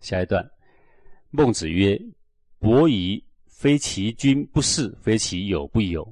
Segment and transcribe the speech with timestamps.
[0.00, 0.48] 下一段，
[1.30, 2.00] 孟子曰
[2.58, 6.06] ：“伯夷非其君不是，非其友不友。”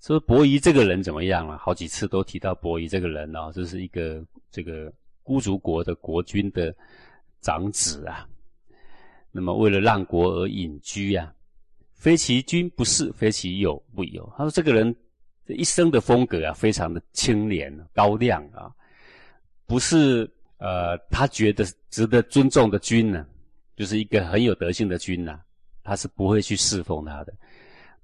[0.00, 1.56] 说伯夷这个人怎么样了？
[1.56, 4.92] 好几次都提到伯夷这个人哦，这是一个这个
[5.22, 6.74] 孤竹国的国君的
[7.40, 8.28] 长子啊。
[9.32, 11.34] 那么为了让国而隐居啊，
[11.94, 14.30] 非其君不是，非其友不友。
[14.36, 14.94] 他说这个人
[15.46, 18.70] 这一生的风格啊，非常的清廉高亮啊，
[19.64, 20.30] 不是
[20.64, 23.26] 呃他觉得值得尊重的君呢，
[23.76, 25.38] 就是一个很有德性的君呐，
[25.82, 27.34] 他是不会去侍奉他的。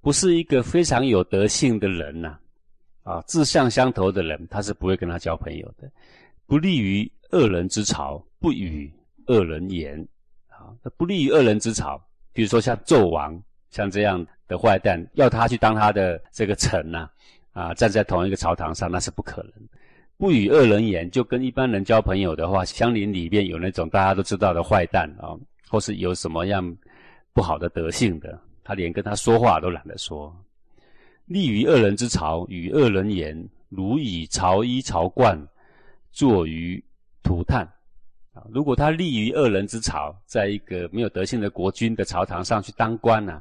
[0.03, 2.39] 不是一个非常有德性的人呐，
[3.03, 5.91] 啊，志向相投的人，他是不会跟他交朋友的。
[6.47, 8.93] 不利于恶人之巢，不与
[9.27, 9.99] 恶人言。
[10.49, 11.99] 啊，不利于恶人之巢。
[12.33, 17.09] 比如说像纣王，像这样的坏蛋，要他去当他的这个臣呐，
[17.53, 19.79] 啊，站在同一个朝堂上，那是不可能的。
[20.21, 25.33] 不与恶人言，就跟一般人交朋友的话，乡邻里面有那种大家都知道的坏蛋啊，
[25.67, 26.77] 或是有什么样
[27.33, 28.39] 不好的德性的。
[28.63, 30.31] 他连跟他说话都懒得说。
[31.25, 35.41] 立于恶人之巢，与恶人言，如以朝衣朝冠，
[36.13, 36.85] 坐于
[37.23, 37.67] 涂炭。
[38.35, 43.41] 啊，如果他立于恶人之巢，在一个没有德性的国君的朝堂上去当官呢，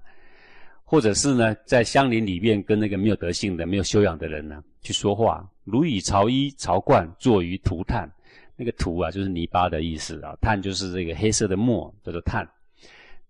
[0.85, 8.09] 或者是呢，在乡邻里面跟那个没有德性的、没有修养的人呢去说话，如以朝衣朝冠，坐于涂炭。
[8.55, 12.47] 那个涂啊，就是泥巴的意思啊，炭就是这个黑色的墨，叫做炭。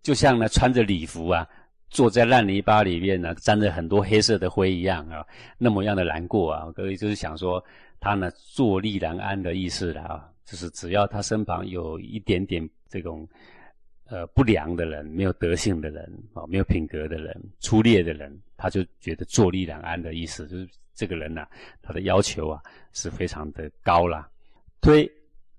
[0.02, 1.48] 就像呢，穿着礼服啊。
[1.92, 5.26] 坐在烂泥巴里面呢，沾着很多黑色的灰一样啊，
[5.58, 6.72] 那么样的难过啊！
[6.76, 7.66] 各位就是想说，
[8.00, 13.28] 他呢坐立难安的意思了啊，就是只要他身旁有一点点这种
[14.10, 21.48] 呃不良的人、没有德性的人啊、没有品格的人、粗劣的人，他就觉得坐立难安的意思，就是这个人呐，
[21.82, 22.62] 他的要求啊
[22.94, 24.30] 是非常的高啦。
[24.82, 25.10] 推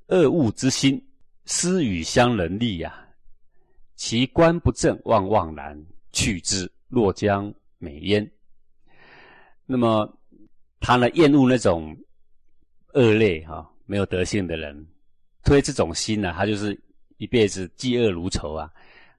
[0.09, 1.01] 恶物之心，
[1.45, 3.07] 私与乡人利呀，
[3.95, 5.81] 其官不正，望望然。
[6.12, 8.29] 去之，若将美焉。
[9.64, 10.13] 那么
[10.80, 11.97] 他呢，厌恶那种
[12.95, 14.85] 恶劣哈、没有德性的人，
[15.45, 16.77] 推这种心呢，他就是
[17.20, 18.69] 一辈子嫉恶如仇啊。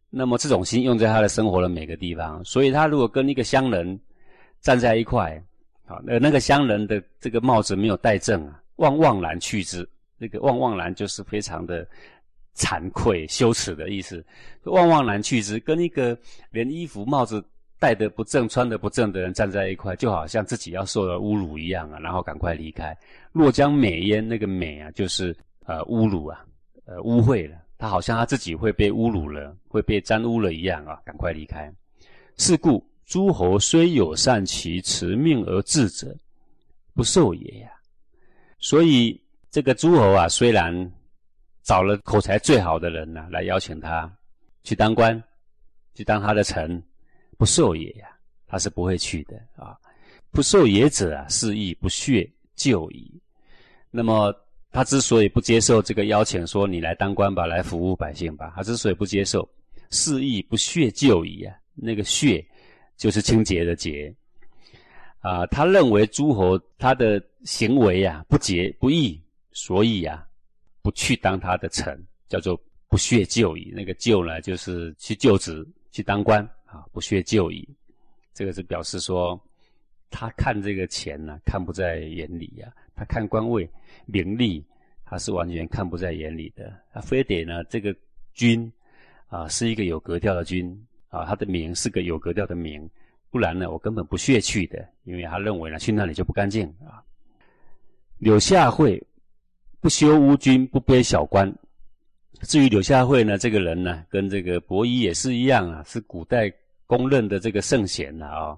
[0.10, 3.98] 那么这种心用在他的生活的每个地方，所以他如果跟一个乡人
[4.60, 5.42] 站在一块，
[5.86, 9.88] 啊，那那个乡人的这个帽子没有戴正啊，望望然去之。
[10.18, 11.88] 那个望望然就是非常的。
[12.54, 14.24] 惭愧、羞耻的意思，
[14.66, 15.58] 望望然去之。
[15.62, 16.16] 跟一个
[16.52, 17.42] 连衣服、帽子
[17.80, 21.98] 戴得不正、穿得不正的人站在一块，就好像自己要受了侮辱一样啊！
[22.00, 22.96] 然后赶快离开。
[23.32, 25.34] 若将美焉，那个美啊，就是
[25.66, 26.46] 呃侮辱啊，
[26.86, 27.56] 呃污秽了。
[27.82, 31.02] 他好像他自己会被侮辱了，会被沾污了一样啊！
[31.04, 31.74] 赶快离开。
[32.38, 36.16] 是故诸侯虽有善其持命而治者，
[36.94, 37.72] 不受也呀。
[38.60, 39.20] 所以
[39.50, 40.92] 这个诸侯啊，虽然。
[41.64, 44.12] 找了口才最好的人呢，来邀请他
[44.64, 45.24] 去当官，
[45.94, 46.84] 去当他的臣，
[47.38, 48.10] 不受也呀，
[48.48, 49.78] 他是不会去的啊。
[50.32, 53.14] 不受也者啊，是亦不屑就矣。
[53.92, 54.34] 那么
[54.72, 59.48] 他之所以不接受这个邀请，说你来当官吧，来服务百姓吧，他之所以不接受，
[59.90, 61.56] 是亦不屑就矣啊。
[61.76, 62.46] 那个屑
[62.98, 64.14] 就是清洁的洁
[65.20, 65.46] 啊。
[65.48, 69.22] 他认为诸侯他的行为啊不洁不义，
[69.52, 70.26] 所以啊。
[70.84, 71.96] 不去当他的臣，
[72.28, 73.72] 叫做不屑就矣。
[73.72, 77.70] 那个就呢，就是去就职、去当官啊，不屑就矣。
[78.34, 79.40] 这个是表示说，
[80.10, 82.68] 他看这个钱呢，看不在眼里呀。
[83.02, 83.68] 他看官位、
[84.06, 84.64] 名利，
[85.04, 86.72] 他是完全看不在眼里的。
[86.94, 87.96] 他非得呢，这个
[88.32, 88.72] 君
[89.28, 90.72] 啊，是一个有格调的君
[91.10, 92.88] 啊，他的名是个有格调的名，
[93.32, 97.02] 不然呢，我根本不屑去的，因为他认为呢，去那里就不干净啊。
[98.20, 99.02] 柳下惠。
[99.80, 101.52] 不修乌君，不卑小官。
[102.44, 106.54] 至于柳下惠呢，这个人呢，跟这个伯夷也是一样啊，是古代
[106.86, 108.56] 公认的这个圣贤了啊。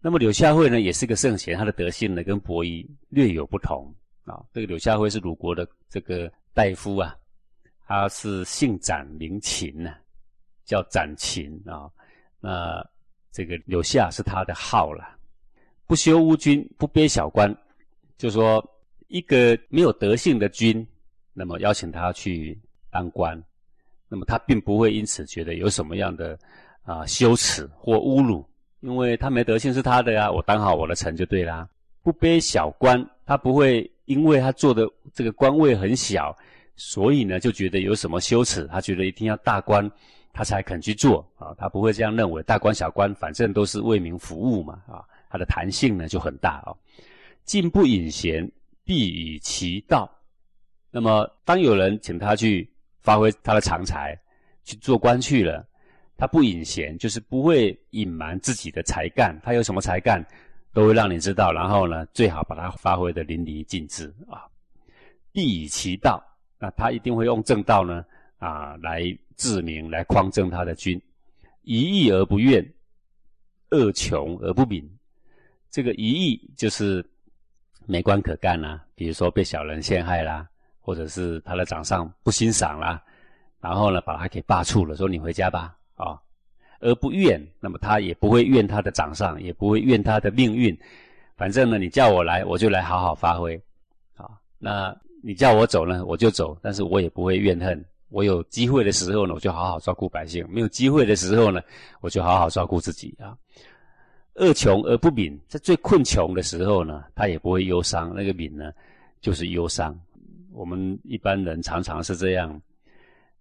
[0.00, 3.94] 那么柳下惠呢，也是个圣贤，他的德性呢，跟伯夷略有不同
[4.24, 4.42] 啊。
[4.52, 7.16] 这个柳下惠是鲁国的这个大夫啊，
[7.86, 9.94] 他是姓展名秦呐，
[10.64, 11.90] 叫展秦啊。
[12.40, 12.84] 那
[13.32, 15.16] 这个柳下是他的号了。
[15.86, 17.56] 不修乌君，不卑小官，
[18.16, 18.64] 就说。
[19.10, 20.86] 一个没有德性的君，
[21.32, 22.60] 那么邀请他去
[22.90, 23.42] 当官，
[24.06, 26.38] 那么他并不会因此觉得有什么样的
[26.82, 28.46] 啊羞耻或侮辱，
[28.80, 31.68] 因为他没德性是他的呀，我当好我的臣就对啦。
[32.02, 36.36] 不卑小官，他不会因为他做的这个官位很小，
[36.76, 39.90] 所以呢就觉得有什么羞耻，他觉得一定要大官
[40.32, 46.72] 他才肯去做啊，他不会这样认为，大官小官反正都是为民服务嘛啊，他的弹性呢就很大啊，
[47.44, 48.50] 进不隐贤。
[48.84, 50.10] 必以其道。
[50.90, 52.66] 那么，当有人请他去
[53.02, 54.18] 发挥他的长才，
[54.64, 55.67] 去做官去了。
[56.18, 59.38] 他不隐闲，就是不会隐瞒自己的才干。
[59.44, 60.22] 他有什么才干，
[60.72, 61.52] 都会让你知道。
[61.52, 64.42] 然后呢，最好把它发挥的淋漓尽致啊。
[65.30, 66.20] 必以其道，
[66.58, 68.04] 那他一定会用正道呢
[68.38, 71.00] 啊来治民，来匡正他的军。
[71.62, 72.66] 一义而不怨，
[73.70, 74.84] 恶穷而不敏。
[75.70, 77.04] 这个一义就是
[77.86, 80.48] 没官可干啦，比如说被小人陷害啦，
[80.80, 83.00] 或者是他的长上不欣赏啦，
[83.60, 85.76] 然后呢把他给罢黜了，说你回家吧。
[85.98, 86.18] 啊，
[86.80, 90.74] 而不怨，那么他也不会怨他的掌上，也不会怨他的命运。
[91.36, 93.54] 反正呢，你叫我来，我就来好好发挥。
[94.16, 97.84] 啊，那你叫我走呢，我就走，但是我也不会怨恨。
[98.08, 101.60] 我有机会的时候呢，我就好好照顾百姓；没有机会的时候呢，
[102.00, 103.36] 我就好好照顾自己啊。
[104.34, 108.14] 恶穷而不敏，在最困穷的时候呢，他也不会忧伤。
[108.14, 108.72] 那个敏呢，
[109.20, 109.94] 就是忧伤。
[110.52, 112.60] 我们一般人常常是这样。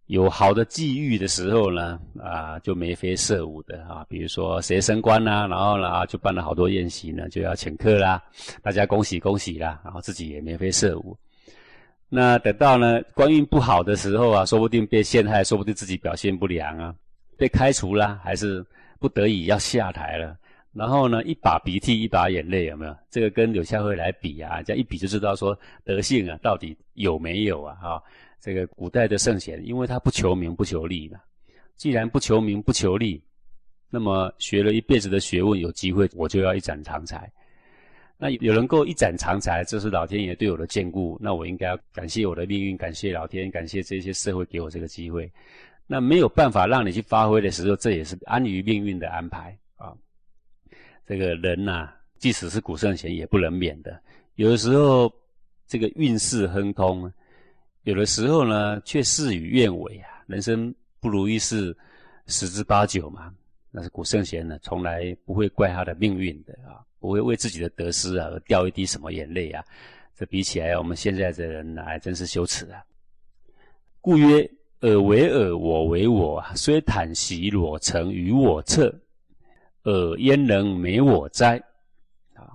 [0.07, 8.23] 有好的际遇的时候呢，啊，就眉飞色舞的啊，比如说谁升官呐，然后呢，就办了好多宴席呢，就要请客啦，
[8.61, 11.17] 大家恭喜恭喜啦，然后自己也眉飞色舞。
[12.09, 16.95] 那等到呢官运不好的时候啊，说不定被陷害，说不定自己表现不良啊，
[17.37, 18.65] 被开除啦，还是
[18.99, 20.37] 不得已要下台了，
[20.73, 22.95] 然后呢，一把鼻涕一把眼泪，有没有？
[23.09, 27.75] 这个跟柳下惠来比啊，这样一比就知道说德性啊，到底有没有啊？
[27.75, 28.03] 哈。
[28.39, 31.19] 这个古代的圣贤，因为他不求名不求利嘛，
[31.75, 33.21] 既然不求名不求利，
[33.89, 37.29] 那么学了一辈子的学问，有机会我就要一展长才。
[38.15, 45.29] 那有能够一展长才，这是老天爷对我的眷顾，那我应该要感谢我的命运，感谢老天，感谢这些社会给我这个机会。
[45.87, 49.57] 那没有办法让你去发挥的时候，这也是安于命运的安排。
[51.07, 51.89] 这个人呐，
[52.19, 53.97] 即使是古圣贤，也不能免的。
[54.35, 55.11] 有的时候，
[55.65, 57.11] 这个运势亨通。
[57.83, 60.21] 有的时候呢，却事与愿违啊！
[60.27, 61.75] 人生不如意事
[62.25, 63.33] 十之八九嘛。
[63.71, 69.63] 那是古圣贤呢，从来不会怪他的命运的啊，不会为自己的得失啊而掉一滴什么眼泪啊。
[70.13, 72.83] 这比起来，我们现在的人还真是羞耻啊！
[74.01, 74.49] 故曰：
[74.81, 78.93] 尔为尔，我为我，虽坦息裸成于我侧，
[79.87, 81.57] 尔焉能没我哉？
[82.35, 82.51] 啊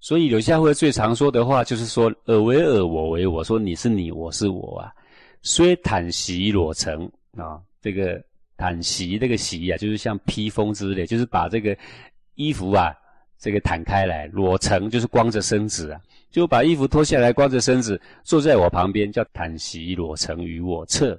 [0.00, 3.42] 所以柳下惠最常说的话就是说：“尔为尔，我为我。
[3.42, 4.92] 说你是你，我是我啊。
[5.40, 8.22] 虽坦席裸成啊，这个
[8.56, 11.74] 坦席这个席啊，就是像披风之类，就是把这个
[12.34, 12.92] 衣服啊，
[13.38, 16.00] 这个摊开来，裸成就是光着身子啊，
[16.30, 21.18] 就把衣服脱下来，光着身子坐在我旁边，叫坦席裸成于我侧。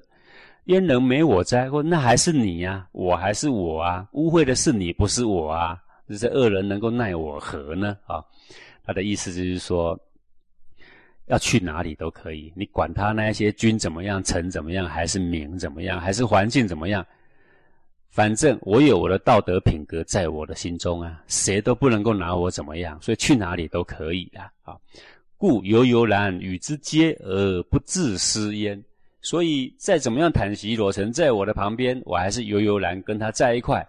[0.65, 1.69] 焉能没我哉？
[1.69, 2.87] 或那还是你呀？
[2.91, 4.07] 我还是我啊？
[4.13, 5.77] 污秽的是你，不是我啊？
[6.19, 7.97] 这恶人能够奈我何呢？
[8.05, 8.23] 啊？”
[8.85, 9.99] 他的意思就是说，
[11.25, 17.03] 要去哪里都可以，你管他那些君怎么样，臣怎么样，还是民怎么样，还是环境怎么样，
[18.09, 24.51] 反正我有我的道德品格在我的心中啊，谁都不能够拿我怎么样，所以去哪里都可以啊。
[24.63, 24.77] 啊，
[25.35, 28.83] 故悠悠然与之接而不自失焉。
[29.25, 33.83] 所以再怎么样坦席裸成在我的旁边，我还是悠悠然跟他在一块。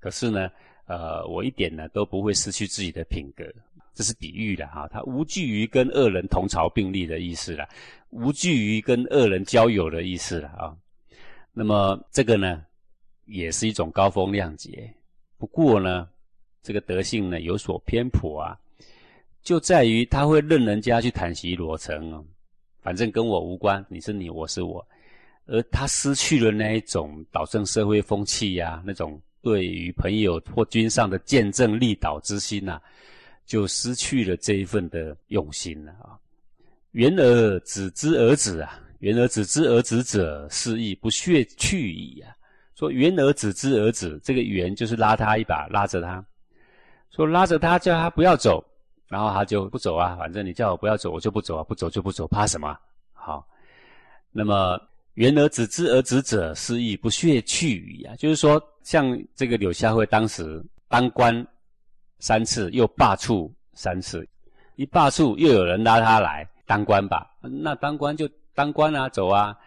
[0.00, 0.50] 可是呢，
[0.86, 3.44] 呃，我一点呢都不会失去自己的品格。
[3.94, 7.68] 这是比喻的哈，他无惧于跟恶人同朝并立的意思了，
[8.10, 10.74] 无惧于跟恶人交友的意思了啊。
[11.52, 12.64] 那么这个呢，
[13.26, 14.92] 也是一种高风亮节。
[15.38, 16.08] 不过呢，
[16.60, 18.58] 这个德性呢有所偏颇啊，
[19.44, 22.24] 就在于他会任人家去袒席裸成啊，
[22.82, 24.86] 反正跟我无关，你是你，我是我，
[25.46, 32.80] 而他失去了那一种导正社会风气呀，那种对于朋友或君上的见证力导之心呐。
[33.44, 36.14] 就失去了这一份的用心了啊！
[36.92, 42.32] 缘而子之儿子啊，缘而子之儿子者，是亦不屑去矣啊！
[42.76, 46.24] 说缘而子之儿子，这个缘就是拉他一把，拉着他，
[47.10, 48.64] 说拉着他叫他不要走，
[49.12, 52.74] 然后他就不走啊，反正你叫我不要走，我就不走啊，不走就不走，怕什么？
[53.12, 53.46] 好，
[54.32, 54.80] 那么
[55.14, 58.16] 缘而子之而子者，是亦不屑去矣啊！
[58.16, 61.46] 就是说，像这个柳下惠当时当官。
[62.24, 64.24] 三次又罢黜三次，
[64.76, 67.28] 一罢黜又有人拉他来当官吧？
[67.40, 69.58] 那当官就当官啊，走啊。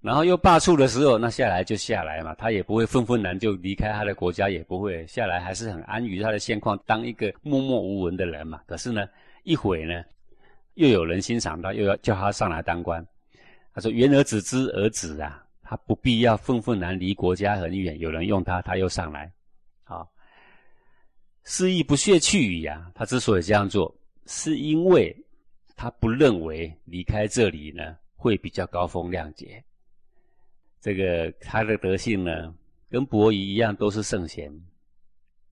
[0.00, 8.60] 然后又罢黜的时候，那下来就下来嘛，他也不会愤愤然就离开他的国家，也不会下来，还是很安于他的现况，当一个默默无闻的人嘛。
[8.66, 9.08] 可是呢，
[9.44, 10.02] 一会呢，
[10.74, 13.06] 又有人欣赏他，又要叫他上来当官。
[13.74, 19.30] 他说：“原而子之而子啊，他不必要愤愤然离国家很远，有人用他，他又上来。”
[19.84, 20.10] 好。
[21.44, 22.90] 失意不屑去矣啊！
[22.94, 23.92] 他之所以这样做，
[24.26, 25.14] 是因为
[25.74, 29.62] 他不认为离开这里呢会比较高风亮节。
[30.80, 32.54] 这个他的德性呢，
[32.88, 34.52] 跟伯夷一样，都是圣贤。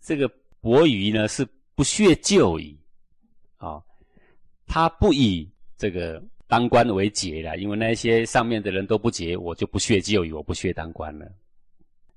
[0.01, 0.31] 这个
[0.61, 2.77] 伯夷呢是不屑旧矣，
[3.59, 3.83] 啊，
[4.67, 11.31] 他不以这个当官为节了，因为那些上面的人都不节，我就不屑旧矣，我不屑当官了。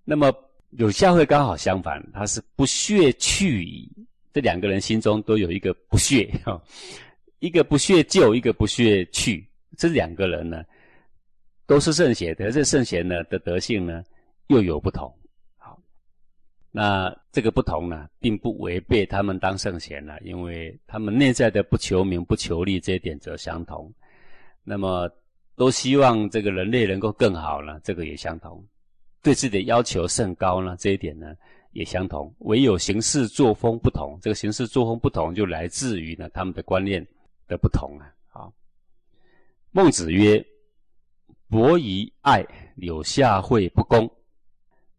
[0.03, 0.33] 那么
[0.71, 3.91] 有下惠刚好相反，他是不屑去矣。
[4.33, 6.61] 这两个人心中都有一个不屑，哈，
[7.39, 9.45] 一个不屑旧，一个不屑去。
[9.77, 10.63] 这两个人呢，
[11.71, 14.03] 都是圣贤，可是圣贤呢的德性呢
[14.47, 15.09] 又有不同。
[15.55, 15.81] 好，
[16.69, 23.89] 那这个不同呢，并不违背他们当圣贤了，因为他们内在的不求名、不求利这一点则相同。
[24.65, 25.09] 那么
[25.55, 28.61] 都希望这个人类能够更好呢，这个也相同。
[29.23, 31.33] 对自己的要求甚高呢，这一点呢。
[31.71, 34.19] 也相同，唯有行事作风不同。
[34.21, 37.01] 这个行事作风不同，就来自于呢他们的观念
[37.47, 38.11] 的不同啊。
[38.27, 38.53] 好，
[39.71, 40.45] 孟子曰
[41.51, 44.09] ：“伯夷爱柳下惠不公。”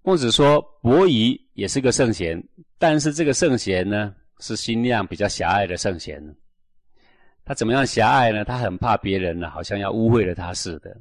[0.04, 2.42] 孟子说，伯夷也是个圣贤，
[2.76, 6.23] 但是这个圣贤呢，是心量比较狭隘的圣贤。
[7.42, 8.44] 他怎么样狭隘呢？
[8.44, 10.94] 他很怕别人呢，好像要污秽了他似的。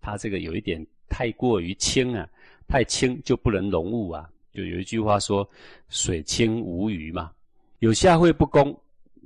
[0.00, 2.28] 他这个有一点太过于轻啊，
[2.66, 4.28] 太轻就不能容物啊。
[4.52, 5.48] 就有一句话说
[5.88, 7.30] ：“水清无鱼嘛。”
[7.78, 8.76] 有下惠不公，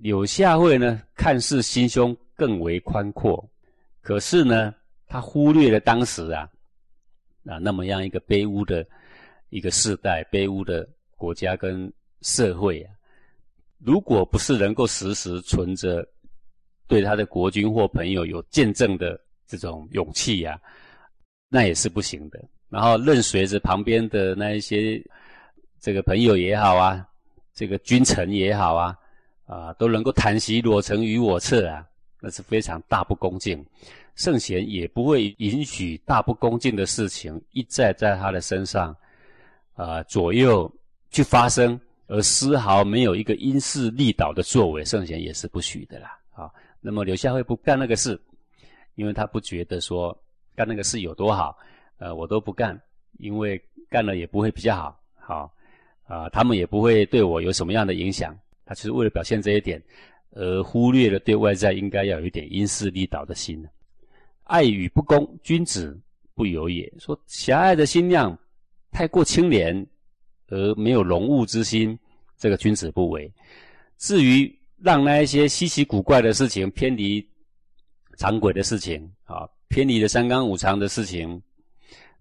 [0.02, 3.48] 有下惠呢，看似心胸更为宽阔，
[4.02, 4.74] 可是呢，
[5.10, 6.48] 他忽略了当时啊，
[7.44, 8.86] 啊那么样一个卑污的
[9.50, 12.94] 一个世代，卑污的国家跟社会啊，
[13.78, 16.06] 如果不是能够时时存着
[16.86, 20.58] 对他的国君或朋友有见证的这种勇气呀，
[21.48, 22.40] 那也是不行的。
[22.70, 25.02] 然后任随着旁边的那一些。
[25.82, 27.02] 这个朋友也好啊，
[27.54, 28.94] 这个君臣也好啊，
[29.46, 31.82] 啊，都能够谈袭裸成于我侧啊，
[32.20, 33.64] 那是非常大不恭敬。
[34.16, 38.94] 圣贤也不会允许大不恭敬的事情一再在他的身上
[39.74, 40.70] 啊左右
[41.10, 46.18] 去发生，而丝毫没有一个因势利导的作为，圣贤也是不许的啦。
[46.32, 46.50] 啊，
[46.80, 48.20] 那么刘下惠不干那个事，
[48.94, 50.16] 因为他不觉得说
[50.54, 51.56] 干那个事有多好，
[51.98, 52.78] 呃，我都不干，
[53.18, 55.52] 因为干了也不会比较好，好。
[56.04, 58.36] 啊，他们也不会对我有什么样的影响。
[58.66, 59.80] 他其实为了表现这一点，
[60.32, 63.66] 而忽略了对外在应该要有一点因势利导的心。
[64.44, 65.98] 爱与不公，君子
[66.34, 66.92] 不由也。
[66.98, 68.36] 说狭隘的心量，
[68.90, 69.86] 太过清廉
[70.48, 71.98] 而没有容物之心，
[72.36, 73.32] 这个君子不为。
[73.98, 77.24] 至于让那一些稀奇古怪的事情偏离
[78.18, 81.40] 常轨的事情，啊，偏离了三纲五常的事情，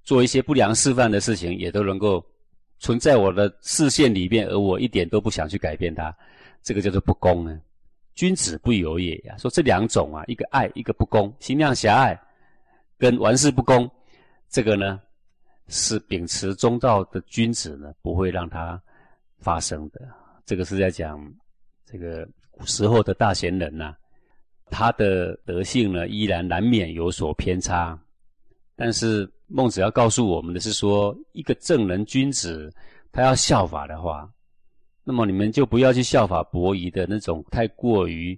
[0.03, 2.25] 做一些不良示范的事情，也都能够。
[2.81, 6.15] 存在我的视线里面，而我一点都不想去改变它，
[6.63, 7.59] 这个叫做不公呢。
[8.19, 9.37] 君子不有也呀。
[9.37, 12.19] 说这两种啊，一个爱，一个不公，心量狭隘，
[12.97, 13.89] 跟玩世不恭，
[14.49, 14.99] 这个呢
[15.69, 18.81] 是秉持中道的君子呢，不会让它
[19.37, 20.01] 发生的。
[20.45, 21.17] 这个是在讲
[21.85, 23.95] 这个古时候的大贤人呐，
[24.69, 27.97] 他的德性呢，依然难免有所偏差，
[28.75, 29.31] 但是。
[29.51, 32.71] 孟子要告诉我们的是说，一个正人君子，
[33.11, 34.31] 他要效法的话，
[35.09, 38.37] 那么你们就不要去效法伯夷的那种太过于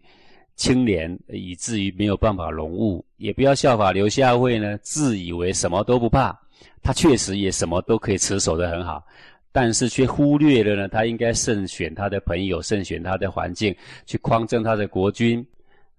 [0.56, 6.34] 清廉，以至于没有办法容物；也不要效法刘夏惠呢，自以为什么都不怕。
[6.82, 9.04] 他确实也什么都可以持守的很好，
[9.52, 13.76] 但是却忽略了呢，他应该慎选他的朋友，慎选他的环境，
[14.06, 15.46] 去匡正他的国君，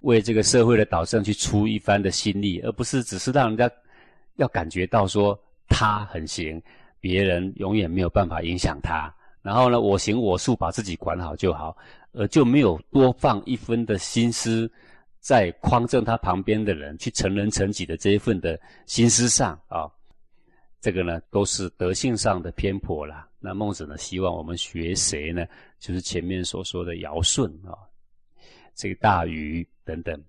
[0.01, 3.71] 为这个社会的导向去出一番的心力，而不是只是让人家。
[4.37, 5.39] 要感觉到说
[5.69, 6.59] 他很行，
[6.99, 9.15] 别人永远没有办法影响他。
[9.43, 11.77] 然后呢，我行我素，把自己管好就好，
[12.13, 14.71] 而就没有多放一分的心思
[15.19, 19.91] 在匡正他旁边的人，去成人成己的这一份的心思上啊。
[20.81, 23.29] 这个呢，都是德性上的偏颇啦。
[23.39, 25.45] 那孟子呢，希望我们学谁呢？
[25.79, 27.75] 就是前面所说的尧舜啊，
[28.75, 30.21] 这个大禹等等。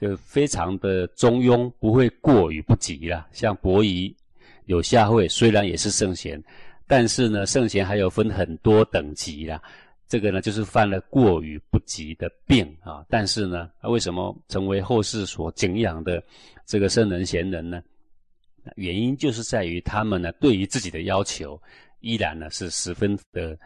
[0.00, 3.28] 就非常的中庸，不会过于不及了。
[3.32, 4.16] 像伯夷、
[4.64, 6.42] 有下惠，虽然也是圣贤，
[6.90, 9.62] 但是呢，圣贤还有分很多等级啦。
[10.08, 13.06] 这个呢，就是犯了过于不及的病啊。
[13.08, 16.20] 但是呢，他为什么成为后世所敬仰的
[16.66, 17.80] 这个圣人贤人呢？
[18.74, 21.56] 原因就是在于他们呢，对于自己的要求，
[22.00, 23.56] 依然呢是十分的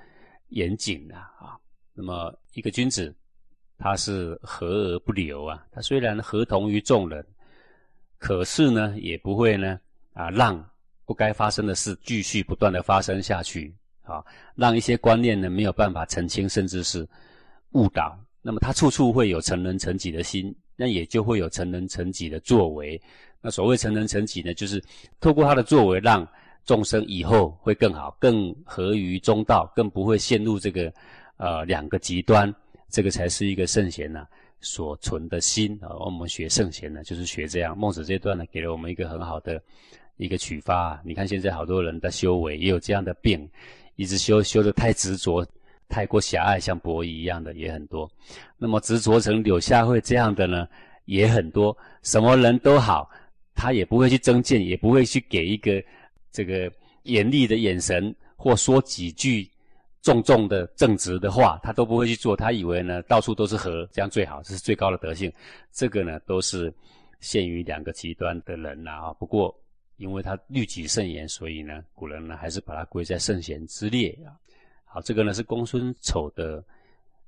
[0.50, 1.56] 严谨的啊。
[1.94, 3.14] 那么一个君子。
[3.76, 7.26] 他是和而不流啊，他虽然合同于众人，
[8.18, 9.80] 可是呢，也不会呢
[10.12, 10.64] 啊让
[11.06, 17.06] 不该发生的事继续不断的发生下去啊，让一些观念呢没有办法澄清，甚至是
[17.72, 18.18] 误导。
[18.42, 23.00] 那么他处处会有成人成己的心，那也就会有成人成己的作为。
[23.40, 24.82] 那所谓成人成己呢，就是
[25.20, 26.26] 透过他的作为，让
[26.64, 30.92] 众生以后会更好，更合于中道，更不会陷入这个
[31.36, 32.54] 呃两个极端。
[32.90, 34.26] 这个才是一个圣贤呐
[34.60, 35.88] 所存的心啊。
[35.98, 37.76] 我们学圣贤呢，就是学这样。
[37.76, 39.60] 孟子这段呢，给了我们一个很好的
[40.16, 41.00] 一个启发。
[41.04, 43.48] 你看现在好多人的修为也有这样的病，
[43.96, 45.46] 一直修修的太执着。
[45.86, 48.10] 太过狭隘，像博弈一样的也很多。
[48.56, 50.66] 那么执着成柳下惠这样的呢，
[51.04, 51.76] 也很多。
[52.02, 53.08] 什么人都好，
[53.54, 55.84] 他也不会去争辩，也不会去给一个
[56.32, 59.48] 这个严厉的眼神，或说几句
[60.00, 62.34] 重重的正直的话，他都不会去做。
[62.34, 65.30] 他以为呢，到处都是和，这样最好，这是最高的德性。
[65.70, 66.72] 这个呢，都是
[67.20, 69.12] 限于两个极端的人呐。
[69.18, 69.54] 不过，
[69.96, 74.34] 因为他律己慎言，所以呢，古人呢还是把他归在圣贤之列啊。
[74.84, 76.64] 好，这个呢是公孙丑的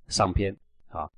[0.08, 0.54] 上篇，
[0.88, 1.10] 好。